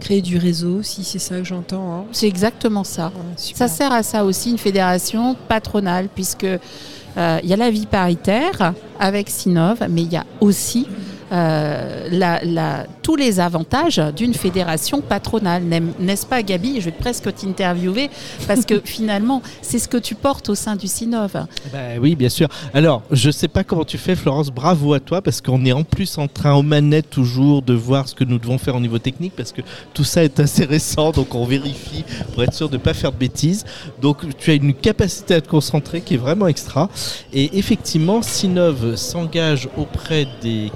créer 0.00 0.22
du 0.22 0.38
réseau, 0.38 0.82
si 0.82 1.04
c'est 1.04 1.18
ça 1.18 1.36
que 1.38 1.44
j'entends. 1.44 1.92
hein. 1.92 2.04
C'est 2.12 2.26
exactement 2.28 2.84
ça. 2.84 3.06
Ouais. 3.14 3.34
Ça 3.36 3.68
sert 3.68 3.92
à 3.92 4.02
ça 4.02 4.24
aussi 4.24 4.50
une 4.50 4.58
fédération 4.58 5.36
patronale, 5.48 6.08
puisque 6.14 6.44
euh, 6.44 7.38
il 7.42 7.48
y 7.48 7.52
a 7.52 7.56
la 7.56 7.70
vie 7.70 7.86
paritaire 7.86 8.72
avec 8.98 9.28
Sinov, 9.28 9.78
mais 9.90 10.02
il 10.02 10.12
y 10.12 10.16
a 10.16 10.24
aussi 10.40 10.86
euh, 11.32 12.08
la- 12.10 12.42
la- 12.44 12.86
tous 13.02 13.16
les 13.16 13.40
avantages 13.40 14.00
d'une 14.16 14.34
fédération 14.34 15.00
patronale. 15.00 15.62
N'est-ce 15.98 16.26
pas, 16.26 16.42
Gabi? 16.42 16.80
Je 16.80 16.86
vais 16.86 16.92
presque 16.92 17.32
t'interviewer 17.34 18.10
parce 18.46 18.64
que 18.64 18.80
finalement, 18.84 19.42
c'est 19.62 19.78
ce 19.78 19.88
que 19.88 19.96
tu 19.96 20.14
portes 20.14 20.48
au 20.48 20.54
sein 20.54 20.76
du 20.76 20.86
Sinov. 20.86 21.32
Bah 21.72 21.78
oui, 22.00 22.14
bien 22.16 22.28
sûr. 22.28 22.48
Alors, 22.74 23.02
je 23.10 23.30
sais 23.30 23.48
pas 23.48 23.64
comment 23.64 23.84
tu 23.84 23.98
fais, 23.98 24.14
Florence. 24.16 24.50
Bravo 24.50 24.94
à 24.94 25.00
toi, 25.00 25.22
parce 25.22 25.40
qu'on 25.40 25.64
est 25.64 25.72
en 25.72 25.84
plus 25.84 26.18
en 26.18 26.28
train, 26.28 26.54
aux 26.54 26.62
manettes 26.62 27.10
toujours, 27.10 27.62
de 27.62 27.74
voir 27.74 28.08
ce 28.08 28.14
que 28.14 28.24
nous 28.24 28.38
devons 28.38 28.58
faire 28.58 28.76
au 28.76 28.80
niveau 28.80 28.98
technique, 28.98 29.32
parce 29.36 29.52
que 29.52 29.62
tout 29.94 30.04
ça 30.04 30.24
est 30.24 30.40
assez 30.40 30.64
récent, 30.64 31.10
donc 31.12 31.34
on 31.34 31.44
vérifie 31.44 32.04
pour 32.34 32.42
être 32.42 32.54
sûr 32.54 32.68
de 32.68 32.76
ne 32.76 32.82
pas 32.82 32.94
faire 32.94 33.12
de 33.12 33.16
bêtises. 33.18 33.64
Donc, 34.00 34.36
tu 34.38 34.50
as 34.50 34.54
une 34.54 34.74
capacité 34.74 35.34
à 35.34 35.40
te 35.40 35.48
concentrer 35.48 36.00
qui 36.00 36.14
est 36.14 36.18
vraiment 36.18 36.46
extra. 36.46 36.88
Et 37.32 37.58
effectivement, 37.58 38.22
Sinov 38.22 38.96
s'engage 38.96 39.68
auprès 39.76 40.26
des 40.42 40.70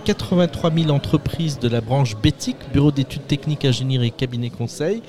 83 0.46 0.70
000 0.84 0.90
entreprises 0.90 1.58
de 1.61 1.68
la 1.68 1.80
branche 1.80 2.16
BETIC, 2.16 2.56
Bureau 2.72 2.90
d'études 2.90 3.26
techniques, 3.26 3.64
ingénierie 3.64 4.08
et 4.08 4.11
cabinet 4.11 4.50
conseil 4.50 5.02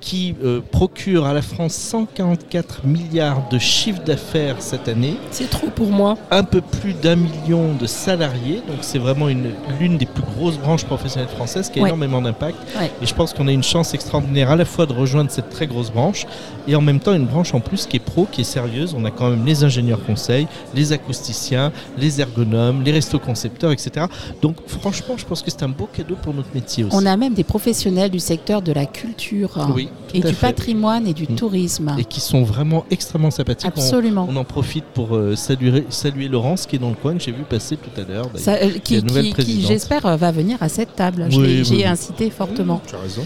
qui 0.00 0.34
euh, 0.44 0.60
procure 0.60 1.24
à 1.24 1.32
la 1.32 1.40
France 1.40 1.72
144 1.72 2.84
milliards 2.84 3.48
de 3.48 3.58
chiffre 3.58 4.02
d'affaires 4.04 4.56
cette 4.60 4.86
année, 4.86 5.16
C'est 5.30 5.48
trop 5.48 5.68
pour 5.68 5.90
moi. 5.90 6.18
un 6.30 6.42
peu 6.44 6.60
plus 6.60 6.92
d'un 6.92 7.16
million 7.16 7.72
de 7.72 7.86
salariés, 7.86 8.56
donc 8.68 8.78
c'est 8.82 8.98
vraiment 8.98 9.30
une- 9.30 9.52
l'une 9.80 9.96
des 9.96 10.04
plus 10.04 10.22
grosses 10.36 10.58
branches 10.58 10.84
professionnelles 10.84 11.28
françaises 11.28 11.70
qui 11.70 11.78
a 11.78 11.82
Ouais. 11.82 11.88
énormément 11.88 12.20
d'impact. 12.22 12.56
Ouais. 12.78 12.90
Et 13.02 13.06
je 13.06 13.14
pense 13.14 13.32
qu'on 13.32 13.48
a 13.48 13.52
une 13.52 13.62
chance 13.62 13.94
extraordinaire 13.94 14.50
à 14.50 14.56
la 14.56 14.64
fois 14.64 14.86
de 14.86 14.92
rejoindre 14.92 15.30
cette 15.30 15.50
très 15.50 15.66
grosse 15.66 15.90
branche 15.90 16.26
et 16.68 16.74
en 16.76 16.80
même 16.80 17.00
temps 17.00 17.14
une 17.14 17.26
branche 17.26 17.54
en 17.54 17.60
plus 17.60 17.86
qui 17.86 17.96
est 17.96 18.00
pro, 18.00 18.26
qui 18.30 18.40
est 18.42 18.44
sérieuse. 18.44 18.94
On 18.96 19.04
a 19.04 19.10
quand 19.10 19.30
même 19.30 19.44
les 19.44 19.64
ingénieurs 19.64 20.04
conseils, 20.04 20.46
les 20.74 20.92
acousticiens, 20.92 21.72
les 21.98 22.20
ergonomes, 22.20 22.82
les 22.82 22.92
restos-concepteurs, 22.92 23.72
etc. 23.72 24.06
Donc 24.42 24.56
franchement, 24.66 25.16
je 25.16 25.24
pense 25.24 25.42
que 25.42 25.50
c'est 25.50 25.62
un 25.62 25.68
beau 25.68 25.88
cadeau 25.92 26.16
pour 26.20 26.34
notre 26.34 26.48
métier 26.54 26.84
aussi. 26.84 26.96
On 26.96 27.06
a 27.06 27.16
même 27.16 27.34
des 27.34 27.44
professionnels 27.44 28.10
du 28.10 28.18
secteur 28.20 28.62
de 28.62 28.72
la 28.72 28.86
culture 28.86 29.50
Oui, 29.74 29.88
et 30.12 30.20
du 30.20 30.28
fait. 30.28 30.34
patrimoine 30.46 31.06
et 31.06 31.12
du 31.14 31.24
Mm. 31.24 31.36
tourisme. 31.36 31.94
Et 31.98 32.04
qui 32.04 32.20
sont 32.20 32.42
vraiment 32.42 32.84
extrêmement 32.90 33.30
sympathiques. 33.30 33.66
Absolument. 33.68 34.26
On, 34.30 34.36
en 34.36 34.44
profite 34.44 34.84
pour 34.94 35.14
euh, 35.16 35.36
saluer, 35.36 35.84
saluer 35.90 36.28
Laurence 36.28 36.66
qui 36.66 36.76
est 36.76 36.78
dans 36.78 36.88
le 36.90 36.94
coin 36.94 37.14
que 37.14 37.22
j'ai 37.22 37.32
vu 37.32 37.42
passer 37.42 37.76
tout 37.76 37.90
à 38.00 38.04
l'heure. 38.04 38.26
euh, 38.48 38.70
qui, 38.82 39.02
nouvelle 39.02 39.22
qui- 39.24 39.28
qui, 39.28 39.34
présidente. 39.34 39.68
j'espère, 39.68 40.06
euh, 40.06 40.16
va 40.24 40.30
venir 40.32 40.56
à 40.62 40.68
cette 40.68 40.94
table. 40.96 41.26
Oui, 41.30 41.36
oui, 41.38 41.64
J'ai 41.64 41.74
oui. 41.76 41.84
incité 41.84 42.30
fortement. 42.30 42.80
Tu 42.86 42.94
as 42.94 42.98
raison. 43.00 43.22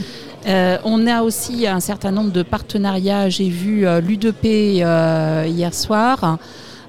Euh, 0.46 0.78
on 0.84 1.06
a 1.06 1.22
aussi 1.22 1.66
un 1.66 1.80
certain 1.80 2.10
nombre 2.10 2.32
de 2.32 2.42
partenariats. 2.42 3.28
J'ai 3.28 3.48
vu 3.48 3.86
euh, 3.86 4.00
l'U2P 4.00 4.82
euh, 4.82 5.44
hier 5.48 5.72
soir. 5.74 6.38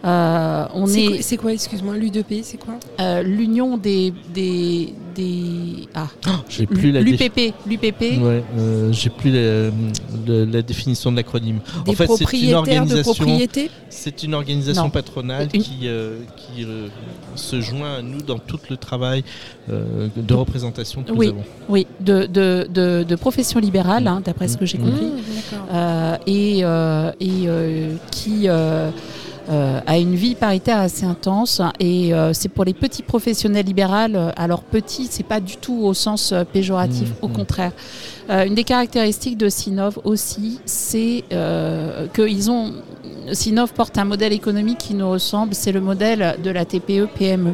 Euh, 0.05 0.65
on 0.73 0.85
C'est 0.87 1.01
est, 1.03 1.07
quoi- 1.07 1.17
C'est 1.21 1.37
quoi, 1.37 1.53
excuse-moi, 1.53 1.95
l'U2P, 1.97 2.41
c'est 2.43 2.57
quoi? 2.57 2.75
Euh, 3.01 3.21
l'union 3.21 3.75
des, 3.77 4.13
des, 4.33 4.93
des 5.19 5.87
ah, 5.95 6.07
J'ai 6.49 6.65
plus 6.65 6.91
la 6.91 7.01
l'UPP, 7.01 7.53
l'UPP, 7.67 8.01
Ouais, 8.21 8.43
euh, 8.57 8.91
j'ai 8.91 9.09
plus 9.09 9.31
la, 9.31 10.61
définition 10.61 11.11
de 11.11 11.17
l'acronyme. 11.17 11.59
En 11.87 11.93
fait, 11.93 12.07
c'est 12.17 12.41
une 12.41 12.53
organisation. 12.53 13.25
C'est 13.89 14.23
une 14.23 14.33
organisation 14.33 14.83
Non. 14.83 14.89
patronale 14.89 15.49
Une- 15.53 15.61
qui, 15.61 15.79
euh, 15.85 16.19
qui 16.37 16.63
euh, 16.63 16.87
se 17.35 17.59
joint 17.61 17.95
à 17.97 18.01
nous 18.01 18.21
dans 18.21 18.37
tout 18.37 18.59
le 18.69 18.77
travail 18.77 19.23
euh, 19.69 20.07
de 20.15 20.33
représentation 20.33 21.03
que 21.03 21.11
Oui. 21.11 21.27
nous 21.27 21.31
avons. 21.33 21.43
oui, 21.69 21.87
de, 21.99 22.25
de, 22.25 22.67
de, 22.71 23.03
de 23.07 23.15
profession 23.15 23.59
libérale, 23.59 24.07
hein, 24.07 24.21
d'après 24.23 24.47
ce 24.47 24.57
que 24.57 24.65
j'ai 24.65 24.77
Mmh. 24.77 24.85
compris. 24.85 25.05
Mmh, 25.07 25.55
euh, 25.73 26.17
et, 26.27 26.59
euh, 26.63 27.11
et 27.19 27.29
euh, 27.47 27.95
qui 28.11 28.47
euh, 29.49 29.59
euh, 29.59 29.79
a 29.85 29.97
une 29.97 30.15
vie 30.15 30.35
paritaire 30.35 30.79
assez 30.79 31.05
intense. 31.05 31.61
Et 31.79 32.13
euh, 32.13 32.33
c'est 32.33 32.49
pour 32.49 32.65
les 32.65 32.73
petits 32.73 33.03
professionnels 33.03 33.65
libéraux. 33.65 33.89
Alors 34.35 34.61
petit, 34.61 35.07
c'est 35.09 35.23
pas 35.23 35.39
du 35.39 35.57
tout 35.57 35.81
au 35.83 35.93
sens 35.93 36.31
euh, 36.31 36.43
péjoratif, 36.43 37.09
Mmh, 37.09 37.25
au 37.25 37.27
mmh. 37.27 37.33
contraire. 37.33 37.71
Euh, 38.29 38.45
une 38.45 38.53
des 38.55 38.63
caractéristiques 38.63 39.37
de 39.37 39.49
Sinov 39.49 39.99
aussi, 40.03 40.59
c'est 40.65 41.23
euh, 41.31 42.07
qu'ils 42.13 42.51
ont 42.51 42.73
Sinov 43.31 43.73
porte 43.73 43.97
un 43.97 44.05
modèle 44.05 44.33
économique 44.33 44.77
qui 44.77 44.93
nous 44.93 45.09
ressemble. 45.09 45.53
C'est 45.55 45.71
le 45.71 45.81
modèle 45.81 46.37
de 46.43 46.51
la 46.51 46.65
TPE 46.65 47.07
PME. 47.17 47.53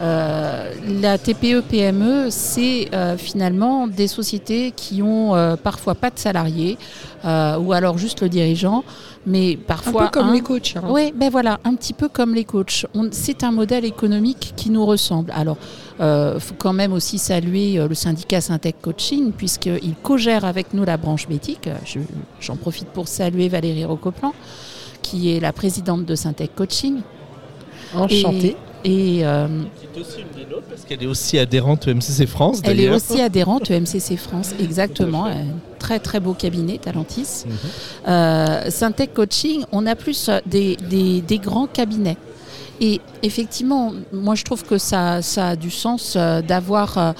Euh, 0.00 0.72
la 1.00 1.16
TPE 1.16 1.62
PME, 1.62 2.26
c'est 2.30 2.88
euh, 2.94 3.16
finalement 3.16 3.86
des 3.86 4.08
sociétés 4.08 4.72
qui 4.76 5.00
ont 5.02 5.34
euh, 5.34 5.56
parfois 5.56 5.94
pas 5.94 6.10
de 6.10 6.18
salariés 6.18 6.76
ou 7.24 7.72
alors 7.72 7.98
juste 7.98 8.20
le 8.22 8.28
dirigeant, 8.28 8.84
mais 9.26 9.54
Un 9.60 9.66
parfois 9.66 10.04
peu 10.04 10.10
comme 10.20 10.28
un- 10.28 10.34
les 10.34 10.40
coachs. 10.42 10.74
hein. 10.76 10.82
oui, 10.88 11.12
ben 11.16 11.28
voilà, 11.28 11.58
un 11.64 11.74
petit 11.74 11.92
peu 11.92 12.08
comme 12.08 12.34
les 12.36 12.44
coachs. 12.44 12.86
On- 12.94 13.08
C'est 13.10 13.42
un 13.42 13.50
modèle 13.50 13.84
économique 13.84 14.52
qui 14.54 14.70
nous 14.70 14.86
ressemble. 14.86 15.32
Alors, 15.34 15.56
il 15.98 16.38
faut 16.38 16.54
quand 16.56 16.72
même 16.72 16.92
aussi 16.92 17.18
saluer 17.18 17.84
le 17.88 17.94
syndicat 17.96 18.40
Syntec 18.40 18.76
Coaching, 18.80 19.32
puisqu'il 19.32 19.94
co-gère 20.04 20.44
avec 20.44 20.72
nous 20.72 20.84
la 20.84 20.96
branche 20.98 21.26
métique. 21.28 21.68
Je- 21.84 21.98
J'en 22.40 22.54
profite 22.54 22.86
pour 22.90 23.08
saluer 23.08 23.48
Valérie 23.48 23.84
Rocoplan, 23.84 24.32
qui 25.02 25.34
est 25.34 25.40
la 25.40 25.52
présidente 25.52 26.04
de 26.04 26.14
Syntec 26.14 26.54
Coaching. 26.54 27.00
Enchantée. 27.94 28.56
Et 28.84 29.20
euh, 29.26 29.48
Qui 29.80 29.98
est 29.98 30.00
aussi 30.00 30.20
une 30.20 30.44
des 30.44 30.48
nôtres 30.50 30.66
parce 30.68 30.82
qu'elle 30.84 31.02
est 31.02 31.06
aussi 31.06 31.38
adhérente 31.38 31.88
au 31.88 31.94
MCC 31.94 32.26
France 32.26 32.60
elle 32.64 32.80
est 32.80 32.88
aussi 32.90 33.20
adhérente 33.20 33.70
au 33.70 33.74
MCC 33.80 34.16
France, 34.16 34.52
exactement. 34.60 35.26
Très 35.78 35.98
très 35.98 36.20
beau 36.20 36.34
cabinet, 36.34 36.78
Talentis. 36.78 37.44
Euh, 38.06 38.70
Syntec 38.70 39.12
Coaching, 39.14 39.64
on 39.72 39.86
a 39.86 39.94
plus 39.96 40.28
euh, 40.28 40.38
des, 40.46 40.76
des- 40.88 41.20
des 41.20 41.38
grands 41.38 41.66
cabinets. 41.66 42.16
Et 42.80 43.00
effectivement, 43.22 43.92
moi 44.12 44.34
je 44.34 44.44
trouve 44.44 44.62
que 44.62 44.76
ça, 44.78 45.22
ça 45.22 45.48
a 45.48 45.56
du 45.56 45.70
sens 45.70 46.14
euh, 46.16 46.42
d'avoir 46.42 47.14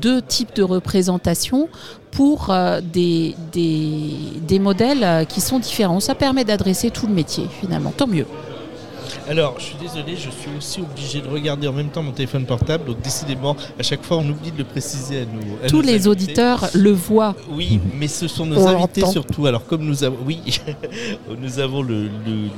deux 0.00 0.20
types 0.22 0.54
de 0.56 0.62
représentation 0.64 1.68
pour 2.10 2.52
des, 2.92 3.34
des, 3.52 4.10
des 4.46 4.58
modèles 4.58 5.24
qui 5.28 5.40
sont 5.40 5.58
différents. 5.60 6.00
Ça 6.00 6.14
permet 6.14 6.44
d'adresser 6.44 6.90
tout 6.90 7.06
le 7.06 7.14
métier 7.14 7.46
finalement, 7.60 7.92
tant 7.96 8.06
mieux. 8.08 8.26
Alors, 9.28 9.54
je 9.58 9.64
suis 9.64 9.76
désolé, 9.80 10.16
je 10.16 10.30
suis 10.30 10.50
aussi 10.56 10.80
obligé 10.80 11.20
de 11.20 11.28
regarder 11.28 11.68
en 11.68 11.72
même 11.72 11.88
temps 11.88 12.02
mon 12.02 12.12
téléphone 12.12 12.44
portable. 12.44 12.84
Donc, 12.86 13.00
décidément, 13.02 13.56
à 13.78 13.82
chaque 13.82 14.02
fois, 14.02 14.18
on 14.18 14.28
oublie 14.28 14.50
de 14.52 14.58
le 14.58 14.64
préciser 14.64 15.20
à 15.20 15.24
nous. 15.24 15.56
à 15.64 15.68
Tous 15.68 15.80
les 15.80 15.92
invités. 15.94 16.08
auditeurs 16.08 16.68
le 16.74 16.90
voient. 16.92 17.34
Oui, 17.50 17.80
mais 17.98 18.08
ce 18.08 18.28
sont 18.28 18.46
nos 18.46 18.56
On 18.62 18.68
invités 18.68 19.00
l'entend. 19.02 19.12
surtout. 19.12 19.46
Alors 19.46 19.64
comme 19.66 19.82
nous 19.84 20.04
avons, 20.04 20.18
oui, 20.26 20.40
nous 21.40 21.58
avons 21.58 21.82
le, 21.82 22.04
le- 22.04 22.08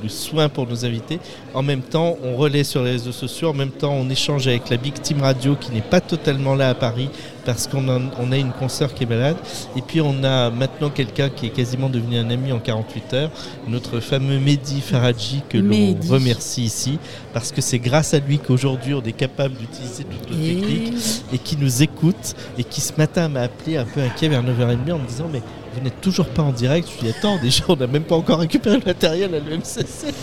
le 0.02 0.08
soin 0.08 0.48
pour 0.48 0.66
nos 0.66 0.84
invités. 0.84 1.18
En 1.54 1.62
même 1.62 1.82
temps, 1.82 2.16
on 2.24 2.36
relaie 2.36 2.64
sur 2.64 2.82
les 2.82 2.92
réseaux 2.92 3.12
sociaux. 3.12 3.50
En 3.50 3.54
même 3.54 3.70
temps, 3.70 3.92
on 3.92 4.08
échange 4.10 4.46
avec 4.48 4.68
la 4.70 4.76
Big 4.76 4.94
Team 5.00 5.20
Radio 5.22 5.56
qui 5.56 5.70
n'est 5.72 5.80
pas 5.80 6.00
totalement 6.00 6.54
là 6.54 6.70
à 6.70 6.74
Paris 6.74 7.08
parce 7.44 7.66
qu'on 7.66 7.88
a, 7.88 8.00
on 8.18 8.32
a 8.32 8.36
une 8.36 8.52
consoeur 8.52 8.94
qui 8.94 9.04
est 9.04 9.06
malade. 9.08 9.36
Et 9.76 9.82
puis 9.82 10.00
on 10.00 10.22
a 10.24 10.50
maintenant 10.50 10.90
quelqu'un 10.90 11.28
qui 11.28 11.46
est 11.46 11.50
quasiment 11.50 11.88
devenu 11.88 12.16
un 12.18 12.30
ami 12.30 12.52
en 12.52 12.58
48 12.58 13.14
heures, 13.14 13.30
notre 13.68 14.00
fameux 14.00 14.38
Mehdi 14.38 14.80
Faradji 14.80 15.42
que 15.48 15.58
l'on 15.58 15.96
remercie 16.10 16.62
ici 16.64 16.98
parce 17.32 17.52
que 17.52 17.60
c'est 17.60 17.78
grâce 17.78 18.14
à 18.14 18.18
lui 18.18 18.38
qu'aujourd'hui 18.38 18.94
on 18.94 19.02
est 19.02 19.12
capable 19.12 19.54
d'utiliser 19.56 20.04
toute 20.04 20.30
notre 20.30 20.42
Et- 20.42 20.54
technique 20.56 20.94
et 21.32 21.38
qui 21.38 21.56
nous 21.56 21.82
écoute 21.82 22.34
et 22.58 22.64
qui 22.64 22.80
ce 22.80 22.92
matin 22.96 23.28
m'a 23.28 23.42
appelé 23.42 23.76
un 23.76 23.84
peu 23.84 24.00
inquiet 24.00 24.28
vers 24.28 24.42
9h30 24.42 24.92
en 24.92 24.98
me 24.98 25.06
disant 25.06 25.28
mais 25.32 25.42
vous 25.76 25.80
n'êtes 25.82 26.00
toujours 26.00 26.26
pas 26.26 26.42
en 26.42 26.52
direct. 26.52 26.88
Je 26.88 27.04
lui 27.04 27.12
dis 27.12 27.18
attends 27.18 27.38
déjà 27.42 27.64
on 27.68 27.76
n'a 27.76 27.86
même 27.86 28.02
pas 28.04 28.16
encore 28.16 28.38
récupéré 28.38 28.78
le 28.78 28.84
matériel 28.84 29.30
à 29.34 29.38
l'EMCC. 29.38 30.14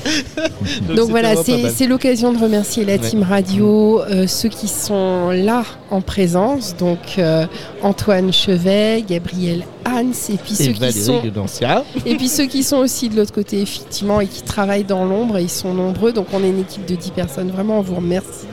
Donc 0.96 1.10
voilà, 1.10 1.34
c'est 1.36 1.88
l'occasion 1.88 2.32
de 2.34 2.38
remercier 2.40 2.86
la 2.86 2.94
Ouais. 2.94 3.00
team 3.00 3.24
radio, 3.24 4.02
euh, 4.02 4.28
ceux 4.28 4.50
qui 4.50 4.68
sont 4.68 5.30
là 5.32 5.64
en 5.90 6.02
présence, 6.02 6.76
donc 6.78 7.00
euh, 7.18 7.46
Antoine 7.82 8.32
Chevet, 8.34 9.04
Gabriel 9.08 9.64
Hans, 9.86 10.12
et 10.30 10.38
puis 10.38 10.54
Et 10.54 10.64
ceux 10.66 10.72
qui 10.74 10.94
sont 10.94 11.22
et 12.06 12.16
puis 12.16 12.28
ceux 12.30 12.46
qui 12.46 12.64
sont 12.64 12.78
aussi 12.78 13.10
de 13.10 13.16
l'autre 13.18 13.34
côté 13.34 13.62
effectivement 13.62 14.22
et 14.22 14.28
qui 14.28 14.42
travaillent 14.44 14.84
dans 14.84 15.06
l'ombre, 15.06 15.38
et 15.38 15.44
ils 15.44 15.50
sont 15.50 15.74
nombreux, 15.74 16.12
donc 16.14 16.28
on 16.34 16.44
est 16.44 16.50
une 16.50 16.60
équipe 16.60 16.86
de 16.86 16.96
10 16.96 17.12
personnes. 17.12 17.52
Vraiment, 17.52 17.80
on 17.80 17.82
vous 17.82 17.96
remercie. 17.96 18.48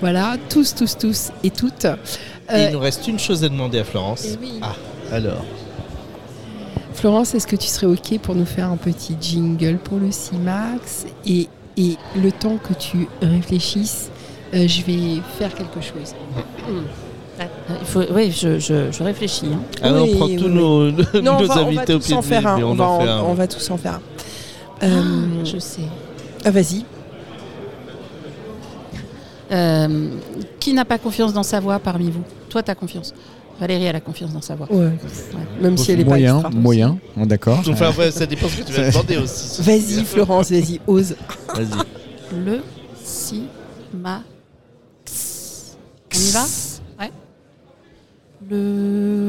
Voilà, 0.00 0.36
tous, 0.48 0.74
tous, 0.74 0.96
tous 0.98 1.30
et 1.44 1.50
toutes. 1.50 1.84
Et 1.84 2.52
Euh, 2.54 2.66
il 2.68 2.72
nous 2.72 2.80
reste 2.80 3.06
une 3.06 3.18
chose 3.18 3.44
à 3.44 3.48
demander 3.48 3.78
à 3.78 3.84
Florence. 3.84 4.24
oui. 4.40 4.52
Ah, 4.62 4.74
alors. 5.12 5.44
Florence, 7.00 7.34
est-ce 7.34 7.46
que 7.46 7.56
tu 7.56 7.66
serais 7.66 7.86
OK 7.86 8.18
pour 8.20 8.34
nous 8.34 8.44
faire 8.44 8.70
un 8.70 8.76
petit 8.76 9.16
jingle 9.20 9.78
pour 9.78 9.98
le 9.98 10.10
CIMAX 10.10 11.06
et, 11.26 11.48
et 11.78 11.96
le 12.16 12.30
temps 12.30 12.58
que 12.58 12.74
tu 12.74 13.08
réfléchisses, 13.22 14.10
euh, 14.54 14.68
je 14.68 14.82
vais 14.82 15.22
faire 15.38 15.54
quelque 15.54 15.80
chose. 15.80 16.14
Il 17.40 17.86
faut, 17.86 18.02
oui, 18.12 18.30
je, 18.30 18.58
je- 18.58 18.90
je 18.92 19.02
réfléchis. 19.02 19.46
hein. 19.46 19.60
Ah, 19.82 19.92
Oui, 19.94 20.10
on 20.12 20.16
prend 20.18 20.26
oui, 20.26 20.36
tous 20.36 20.44
oui. 20.44 20.50
nos, 20.50 20.90
Non, 21.22 21.36
on 21.38 21.40
nos 21.40 21.46
va, 21.46 21.54
on 21.54 21.56
va 21.56 21.60
invités 21.62 21.94
au 21.94 21.98
tous 21.98 22.04
pied 22.06 22.14
en 22.16 22.20
de 22.20 22.24
faire 22.26 22.46
un. 22.46 22.62
On 22.62 22.70
on, 22.72 22.74
va, 22.74 22.84
en 22.84 23.00
fait 23.00 23.06
on- 23.06 23.10
un. 23.10 23.22
on 23.22 23.34
va 23.34 23.46
tous 23.46 23.70
en 23.70 23.76
faire 23.78 23.94
un. 24.82 24.86
Euh, 24.86 25.44
Je 25.44 25.58
sais. 25.58 25.80
ah, 26.44 26.50
Vas-y. 26.50 26.84
Euh, 29.52 30.08
qui 30.60 30.74
n'a 30.74 30.84
pas 30.84 30.98
confiance 30.98 31.32
dans 31.32 31.42
sa 31.42 31.60
voix 31.60 31.78
parmi 31.78 32.10
vous? 32.10 32.22
Toi, 32.50 32.62
tu 32.62 32.70
as 32.70 32.74
confiance. 32.74 33.14
Valérie, 33.60 33.84
elle 33.84 33.96
a 33.96 34.00
confiance 34.00 34.32
dans 34.32 34.40
sa 34.40 34.54
voix. 34.54 34.66
Ouais. 34.72 34.90
Même 35.60 35.76
si 35.76 35.92
elle 35.92 36.00
est 36.00 36.04
moyen, 36.04 36.40
pas 36.40 36.48
extra. 36.48 36.60
moyen, 36.62 36.98
bon, 37.14 37.26
d'accord. 37.26 37.62
Enfin, 37.68 37.92
ouais, 37.92 38.10
ça 38.10 38.24
dépend 38.24 38.48
ce 38.48 38.56
que 38.56 38.62
tu 38.62 38.72
vas 38.72 38.90
demander 38.90 39.18
aussi. 39.18 39.60
Vas-y, 39.62 40.04
Florence, 40.06 40.50
vas-y, 40.50 40.80
ose. 40.86 41.14
Vas-y. 41.54 42.36
Le 42.42 42.60
si 43.04 43.42
ma 43.92 44.22
On 46.14 46.18
y 46.18 46.30
va? 46.30 46.44
Ouais. 46.98 47.10
Le 48.48 49.19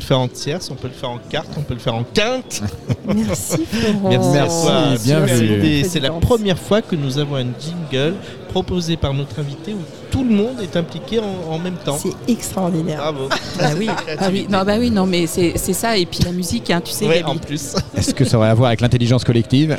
le 0.00 0.06
faire 0.06 0.18
en 0.18 0.28
tierce, 0.28 0.70
on 0.70 0.74
peut 0.74 0.88
le 0.88 0.94
faire 0.94 1.10
en 1.10 1.18
quarte, 1.18 1.48
on 1.56 1.62
peut 1.62 1.74
le 1.74 1.80
faire 1.80 1.94
en 1.94 2.04
quinte. 2.04 2.62
Merci, 3.14 3.64
Florence. 3.66 4.34
Merci, 4.34 4.38
à 4.38 4.46
toi. 4.46 4.94
bienvenue. 5.02 5.84
C'est 5.84 6.00
la 6.00 6.10
première 6.10 6.58
fois 6.58 6.82
que 6.82 6.96
nous 6.96 7.18
avons 7.18 7.36
un 7.36 7.46
jingle 7.58 8.14
proposé 8.48 8.96
par 8.96 9.14
notre 9.14 9.38
invité 9.38 9.74
où 9.74 9.99
le 10.30 10.36
monde 10.36 10.56
est 10.62 10.76
impliqué 10.76 11.18
en, 11.20 11.52
en 11.54 11.58
même 11.58 11.76
temps. 11.84 11.98
C'est 12.00 12.32
extraordinaire. 12.32 12.98
Bravo. 12.98 13.28
Bah 13.58 13.70
oui, 13.78 13.88
ah 14.18 14.28
oui, 14.32 14.46
non, 14.48 14.64
bah 14.64 14.74
oui, 14.78 14.90
non, 14.90 15.06
mais 15.06 15.26
c'est 15.26 15.52
c'est 15.56 15.72
ça. 15.72 15.96
Et 15.96 16.06
puis 16.06 16.20
la 16.24 16.32
musique, 16.32 16.70
hein, 16.70 16.80
tu 16.84 16.92
sais, 16.92 17.06
Ouais, 17.06 17.22
en 17.24 17.36
plus. 17.36 17.74
Est-ce 17.96 18.14
que 18.14 18.24
ça 18.24 18.38
aurait 18.38 18.48
à 18.48 18.54
voir 18.54 18.68
avec 18.68 18.80
l'intelligence 18.80 19.24
collective 19.24 19.76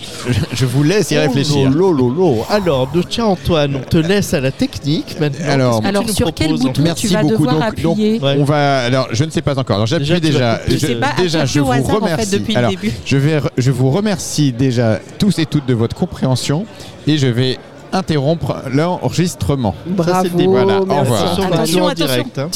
je, 0.54 0.66
vous 0.66 0.84
laisse 0.84 1.12
y 1.12 1.18
réfléchir. 1.18 1.68
Oh, 1.72 1.74
lolo, 1.74 2.10
lolo. 2.10 2.46
Alors, 2.50 2.88
donc, 2.88 3.10
tiens 3.10 3.26
Antoine, 3.26 3.76
on 3.76 3.80
te 3.90 3.98
laisse 3.98 4.34
à 4.34 4.40
la 4.42 4.52
technique 4.52 5.20
maintenant. 5.20 5.46
Alors, 5.50 5.82
que 5.82 5.88
Alors 5.88 6.04
tu 6.04 6.10
nous 6.10 6.16
sur 6.16 6.34
quel 6.34 6.52
bouton 6.58 6.82
Merci 6.84 7.08
tu 7.08 7.14
vas 7.14 7.22
beaucoup. 7.24 7.46
devoir 7.46 7.72
Donc- 7.72 7.82
donc, 7.82 7.94
appuyer 7.94 8.20
Ouais. 8.20 8.36
On 8.38 8.44
va. 8.44 8.80
Alors, 8.84 9.08
je 9.12 9.24
ne 9.24 9.30
sais 9.32 9.42
pas 9.42 9.58
encore. 9.58 9.76
Alors, 9.78 9.88
j'appuie 9.88 10.06
Déjà, 10.20 10.20
déjà. 10.20 10.62
Je 10.68 10.78
sais 10.78 10.96
pas, 10.96 11.14
déjà, 11.18 11.46
je 11.46 11.60
vous 11.60 11.72
hasard, 11.72 11.96
en 12.04 12.06
fait, 12.08 12.14
remercie. 12.14 12.40
le 12.50 12.58
Alors, 12.58 12.70
début. 12.72 12.92
je 13.06 13.18
vais, 13.18 13.40
re- 13.40 13.50
je 13.58 13.72
vous 13.72 13.90
remercie 13.92 14.52
déjà 14.52 15.00
tous 15.18 15.40
et 15.40 15.46
toutes 15.46 15.66
de 15.66 15.74
votre 15.74 15.96
compréhension 15.96 16.66
et 17.08 17.18
je 17.18 17.28
vais 17.28 17.58
interrompre 17.94 18.64
l'enregistrement. 18.74 19.76
Bravo. 19.86 20.30
début. 20.30 20.46
Voilà, 20.48 20.78
au 20.78 20.82
revoir. 20.82 21.24
Attention, 21.24 21.44
Attention, 21.54 21.84
en 21.84 21.88
attention. 21.90 22.06
direct. 22.06 22.40
hein. 22.40 22.50